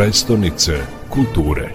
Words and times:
prestonice 0.00 0.72
kulture. 1.08 1.74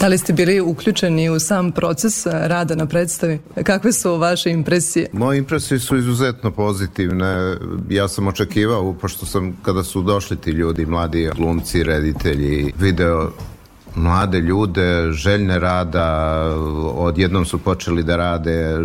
Da 0.00 0.08
li 0.08 0.18
ste 0.18 0.32
bili 0.32 0.60
uključeni 0.60 1.30
u 1.30 1.40
sam 1.40 1.72
proces 1.72 2.26
rada 2.26 2.74
na 2.74 2.86
predstavi? 2.86 3.38
Kakve 3.64 3.92
su 3.92 4.16
vaše 4.16 4.50
impresije? 4.50 5.08
Moje 5.12 5.38
impresije 5.38 5.78
su 5.78 5.96
izuzetno 5.96 6.50
pozitivne. 6.50 7.56
Ja 7.90 8.08
sam 8.08 8.28
očekivao, 8.28 8.92
pošto 8.92 9.26
sam, 9.26 9.56
kada 9.62 9.84
su 9.84 10.02
došli 10.02 10.36
ti 10.36 10.50
ljudi, 10.50 10.86
mladi 10.86 11.30
glumci, 11.36 11.82
reditelji, 11.82 12.72
video 12.78 13.30
mlade 13.94 14.40
ljude, 14.40 15.12
željne 15.12 15.58
rada, 15.58 16.38
odjednom 16.94 17.44
su 17.44 17.58
počeli 17.58 18.02
da 18.02 18.16
rade, 18.16 18.78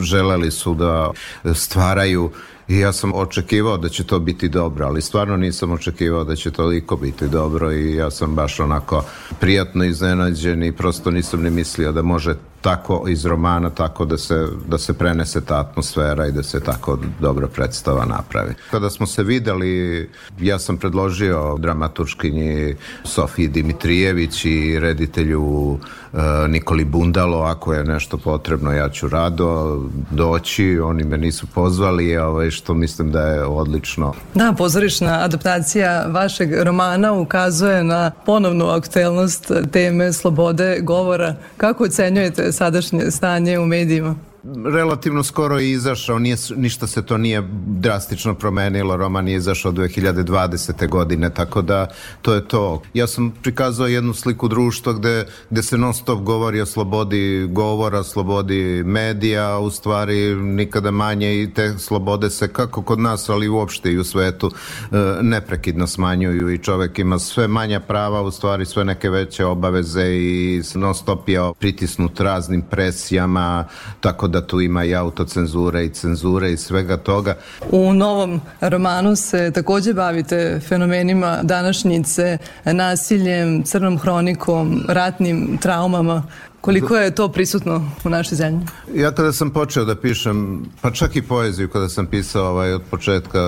želeli 0.00 0.50
su 0.50 0.74
da 0.74 1.10
stvaraju. 1.54 2.30
I 2.68 2.78
ja 2.78 2.92
sam 2.92 3.12
očekivao 3.14 3.76
da 3.76 3.88
će 3.88 4.04
to 4.04 4.18
biti 4.18 4.48
dobro, 4.48 4.86
ali 4.86 5.02
stvarno 5.02 5.36
nisam 5.36 5.72
očekivao 5.72 6.24
da 6.24 6.36
će 6.36 6.50
toliko 6.50 6.96
biti 6.96 7.28
dobro 7.28 7.72
i 7.72 7.94
ja 7.94 8.10
sam 8.10 8.34
baš 8.34 8.60
onako 8.60 9.04
prijatno 9.40 9.84
iznenađen 9.84 10.62
i 10.62 10.72
prosto 10.72 11.10
nisam 11.10 11.42
ni 11.42 11.50
mislio 11.50 11.92
da 11.92 12.02
može 12.02 12.34
tako 12.64 13.04
iz 13.08 13.24
romana 13.26 13.70
tako 13.70 14.04
da 14.04 14.18
se, 14.18 14.46
da 14.66 14.78
se 14.78 14.92
prenese 14.92 15.40
ta 15.40 15.60
atmosfera 15.60 16.26
i 16.26 16.32
da 16.32 16.42
se 16.42 16.60
tako 16.60 16.98
dobro 17.20 17.48
predstava 17.48 18.04
napravi. 18.04 18.54
Kada 18.70 18.90
smo 18.90 19.06
se 19.06 19.22
videli, 19.22 20.10
ja 20.40 20.58
sam 20.58 20.76
predložio 20.76 21.56
dramaturškinji 21.58 22.76
Sofiji 23.04 23.48
Dimitrijević 23.48 24.44
i 24.44 24.78
reditelju 24.80 25.78
e, 26.12 26.48
Nikoli 26.48 26.84
Bundalo, 26.84 27.42
ako 27.42 27.74
je 27.74 27.84
nešto 27.84 28.18
potrebno, 28.18 28.72
ja 28.72 28.88
ću 28.88 29.08
rado 29.08 29.80
doći, 30.10 30.78
oni 30.78 31.04
me 31.04 31.18
nisu 31.18 31.46
pozvali, 31.46 32.16
ovaj, 32.16 32.50
što 32.50 32.74
mislim 32.74 33.12
da 33.12 33.20
je 33.20 33.44
odlično. 33.44 34.14
Da, 34.34 34.54
pozorišna 34.58 35.24
adaptacija 35.24 36.06
vašeg 36.08 36.62
romana 36.62 37.12
ukazuje 37.12 37.84
na 37.84 38.10
ponovnu 38.26 38.68
aktuelnost 38.68 39.52
teme 39.72 40.12
slobode 40.12 40.80
govora. 40.80 41.34
Kako 41.56 41.84
ocenjujete 41.84 42.53
sadašnje 42.54 43.10
stanje 43.10 43.58
u 43.58 43.66
medijima? 43.66 44.16
Relativno 44.72 45.24
skoro 45.24 45.58
je 45.58 45.70
izašao, 45.70 46.18
nije, 46.18 46.36
ništa 46.56 46.86
se 46.86 47.02
to 47.02 47.18
nije 47.18 47.42
drastično 47.66 48.34
promenilo, 48.34 48.96
roman 48.96 49.28
je 49.28 49.34
izašao 49.34 49.72
2020. 49.72 50.88
godine, 50.88 51.30
tako 51.30 51.62
da 51.62 51.88
to 52.22 52.34
je 52.34 52.48
to. 52.48 52.82
Ja 52.94 53.06
sam 53.06 53.30
prikazao 53.42 53.86
jednu 53.86 54.14
sliku 54.14 54.48
društva 54.48 54.92
gde, 54.92 55.26
gde 55.50 55.62
se 55.62 55.78
non 55.78 55.94
stop 55.94 56.20
govori 56.20 56.60
o 56.60 56.66
slobodi 56.66 57.46
govora, 57.50 58.02
slobodi 58.02 58.82
medija, 58.84 59.50
a 59.50 59.58
u 59.58 59.70
stvari 59.70 60.34
nikada 60.34 60.90
manje 60.90 61.42
i 61.42 61.50
te 61.54 61.78
slobode 61.78 62.30
se 62.30 62.48
kako 62.48 62.82
kod 62.82 62.98
nas, 62.98 63.28
ali 63.28 63.48
uopšte 63.48 63.92
i 63.92 63.98
u 63.98 64.04
svetu 64.04 64.50
e, 64.50 64.96
neprekidno 65.22 65.86
smanjuju 65.86 66.50
i 66.50 66.58
čovek 66.58 66.98
ima 66.98 67.18
sve 67.18 67.48
manja 67.48 67.80
prava, 67.80 68.22
u 68.22 68.30
stvari 68.30 68.66
sve 68.66 68.84
neke 68.84 69.10
veće 69.10 69.44
obaveze 69.44 70.06
i 70.06 70.62
non 70.74 70.94
stop 70.94 71.28
je 71.28 71.40
pritisnut 71.58 72.20
raznim 72.20 72.62
presijama, 72.62 73.64
tako 74.00 74.28
da 74.28 74.33
tu 74.40 74.60
ima 74.60 74.84
i 74.84 74.94
autocenzure 74.94 75.84
i 75.84 75.90
cenzure 75.90 76.52
i 76.52 76.56
svega 76.56 76.96
toga. 76.96 77.36
U 77.70 77.92
novom 77.92 78.40
romanu 78.60 79.16
se 79.16 79.50
takođe 79.50 79.94
bavite 79.94 80.60
fenomenima 80.68 81.38
današnjice, 81.42 82.38
nasiljem, 82.64 83.62
crnom 83.62 83.98
hronikom, 83.98 84.84
ratnim 84.88 85.58
traumama. 85.62 86.22
Koliko 86.64 86.96
je 86.96 87.14
to 87.14 87.28
prisutno 87.28 87.90
u 88.04 88.08
našoj 88.08 88.36
zemlji? 88.36 88.66
Ja 88.94 89.12
kada 89.12 89.32
sam 89.32 89.50
počeo 89.50 89.84
da 89.84 89.94
pišem, 89.94 90.64
pa 90.80 90.90
čak 90.90 91.16
i 91.16 91.22
poeziju 91.22 91.68
kada 91.68 91.88
sam 91.88 92.06
pisao 92.06 92.50
ovaj, 92.50 92.72
od 92.72 92.82
početka, 92.90 93.40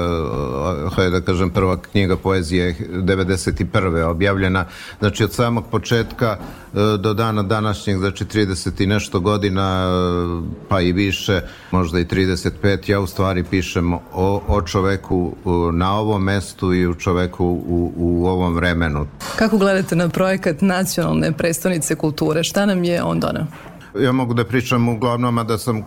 hajde 0.97 1.11
da 1.11 1.21
kažem, 1.21 1.51
prva 1.51 1.77
knjiga 1.77 2.17
poezije 2.17 2.77
91. 2.91 4.03
objavljena, 4.05 4.65
znači 4.99 5.25
od 5.25 5.33
samog 5.33 5.65
početka 5.71 6.37
e, 6.37 6.79
do 6.99 7.15
dana 7.15 7.43
današnjeg, 7.43 7.99
znači 7.99 8.25
30 8.25 8.83
i 8.83 8.87
nešto 8.87 9.21
godina, 9.21 9.87
e, 9.87 10.57
pa 10.69 10.81
i 10.81 10.93
više, 10.93 11.41
možda 11.71 11.99
i 11.99 12.05
35, 12.05 12.91
ja 12.91 13.01
u 13.01 13.07
stvari 13.07 13.45
pišem 13.45 13.95
o, 13.95 14.01
o 14.49 14.63
čoveku 14.63 15.37
na 15.73 15.99
ovom 15.99 16.23
mestu 16.23 16.75
i 16.75 16.87
u 16.87 16.95
čoveku 16.95 17.45
u, 17.47 17.93
u 17.97 18.27
ovom 18.27 18.55
vremenu. 18.55 19.07
Kako 19.37 19.59
gledate 19.59 19.97
na 19.97 20.09
projekat 20.09 20.61
nacionalne 20.61 21.33
prestonice 21.33 21.95
kulture? 21.95 22.45
Šta 22.45 22.67
nam 22.67 22.85
je 22.85 23.06
Genau, 23.07 23.13
onda, 23.13 23.33
ne? 23.33 23.47
Ja 24.01 24.13
mogu 24.13 24.35
da 24.35 24.45
pričam 24.45 24.89
uglavnom, 24.89 25.39
a 25.39 25.45
da 25.45 25.59
sam 25.59 25.79
e, 25.79 25.83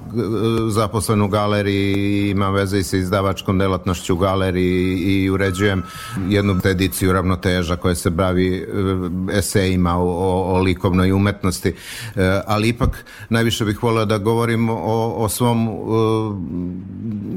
zaposlen 0.70 1.22
u 1.22 1.28
galeriji 1.28 2.30
imam 2.30 2.54
veze 2.54 2.80
i 2.80 2.84
sa 2.84 2.98
izdavačkom 2.98 3.58
delatnošću 3.58 4.14
u 4.14 4.18
galeriji 4.18 4.98
i 4.98 5.30
uređujem 5.30 5.84
jednu 6.30 6.60
ediciju 6.66 7.14
ravnoteža 7.14 7.76
koja 7.76 7.96
se 7.96 8.10
bavi 8.10 8.56
e, 8.58 9.38
esejima 9.38 9.98
o, 9.98 10.04
o, 10.04 10.56
o 10.56 10.62
likovnoj 10.62 11.12
umetnosti, 11.12 11.70
e, 12.16 12.42
ali 12.48 12.70
ipak 12.70 13.06
najviše 13.30 13.66
bih 13.66 13.84
volio 13.84 14.06
da 14.06 14.18
govorim 14.18 14.70
o, 14.70 15.14
o 15.18 15.30
svom 15.30 15.70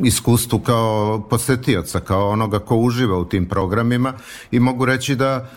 iskustvu 0.05 0.59
kao 0.59 1.23
posetioca, 1.31 2.01
kao 2.01 2.29
onoga 2.29 2.59
ko 2.59 2.77
uživa 2.77 3.19
u 3.19 3.25
tim 3.25 3.47
programima 3.47 4.13
i 4.51 4.61
mogu 4.61 4.85
reći 4.85 5.17
da 5.17 5.51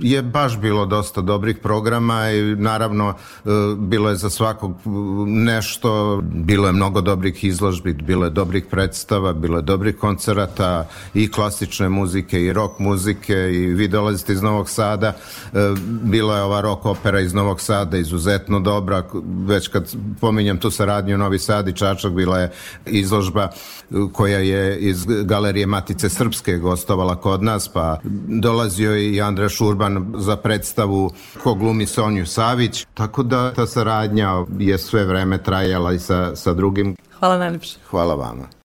je 0.00 0.22
baš 0.22 0.58
bilo 0.58 0.86
dosta 0.86 1.20
dobrih 1.20 1.58
programa 1.58 2.30
i 2.30 2.56
naravno 2.56 3.14
bilo 3.84 4.10
je 4.10 4.16
za 4.16 4.30
svakog 4.30 4.74
nešto, 5.26 6.20
bilo 6.22 6.66
je 6.66 6.72
mnogo 6.72 7.00
dobrih 7.00 7.44
izložbi, 7.44 7.92
bilo 7.92 8.24
je 8.24 8.30
dobrih 8.30 8.64
predstava, 8.70 9.32
bilo 9.32 9.58
je 9.58 9.62
dobrih 9.62 9.96
koncerata 9.96 10.88
i 11.14 11.30
klasične 11.30 11.88
muzike 11.88 12.42
i 12.42 12.52
rock 12.52 12.78
muzike 12.78 13.34
i 13.34 13.66
vi 13.66 13.88
dolazite 13.88 14.32
iz 14.32 14.42
Novog 14.42 14.70
Sada, 14.70 15.12
bila 16.02 16.36
je 16.36 16.42
ova 16.42 16.60
rock 16.60 16.86
opera 16.86 17.20
iz 17.20 17.34
Novog 17.34 17.60
Sada 17.60 17.96
izuzetno 17.96 18.60
dobra, 18.60 19.02
već 19.46 19.68
kad 19.68 19.94
pominjem 20.20 20.58
tu 20.58 20.70
saradnju 20.70 21.18
Novi 21.18 21.38
Sad 21.38 21.68
i 21.68 21.72
Čačak, 21.72 22.12
bila 22.12 22.38
je 22.38 22.52
izložba 22.86 23.48
koja 24.12 24.38
je 24.38 24.78
iz 24.78 25.06
galerije 25.06 25.66
Matice 25.66 26.08
Srpske 26.08 26.56
gostovala 26.56 27.16
kod 27.16 27.42
nas, 27.42 27.68
pa 27.68 27.98
dolazio 28.28 28.96
i 28.96 29.20
Andra 29.20 29.48
Šurban 29.48 30.14
za 30.18 30.36
predstavu 30.36 31.10
ko 31.42 31.54
glumi 31.54 31.86
Sonju 31.86 32.26
Savić, 32.26 32.86
tako 32.94 33.22
da 33.22 33.52
ta 33.64 33.68
saradnja 33.68 34.44
je 34.58 34.78
sve 34.78 35.04
vreme 35.04 35.42
trajala 35.42 35.92
i 35.92 35.98
sa, 35.98 36.36
sa 36.36 36.52
drugim. 36.54 36.96
Hvala 37.18 37.38
najljepše. 37.38 37.78
Hvala 37.90 38.14
vama. 38.14 38.54